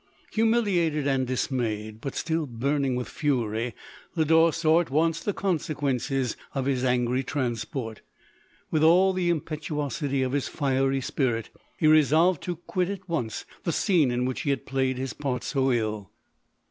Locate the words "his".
6.65-6.83, 10.31-10.47, 14.97-15.13